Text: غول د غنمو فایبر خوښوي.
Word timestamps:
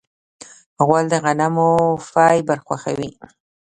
غول 0.85 1.05
د 1.11 1.15
غنمو 1.23 1.71
فایبر 2.11 2.57
خوښوي. 2.65 3.11